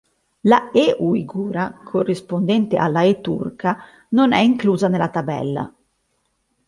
La 0.49 0.71
"e" 0.71 0.95
uigura, 0.99 1.73
corrispondente 1.83 2.75
alla 2.75 3.03
"e" 3.03 3.21
turca, 3.21 3.77
non 4.17 4.33
è 4.33 4.39
inclusa 4.39 4.87
nella 4.87 5.09
tabella. 5.09 5.71